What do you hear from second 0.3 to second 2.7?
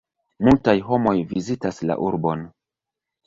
Multaj homoj vizitas la urbon.